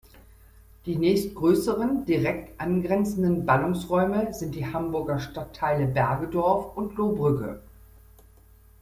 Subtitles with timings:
[0.87, 7.61] Die nächstgrößeren direkt angrenzenden Ballungsräume sind die Hamburger Stadtteile Bergedorf und Lohbrügge.